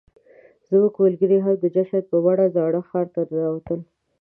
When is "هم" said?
1.45-1.55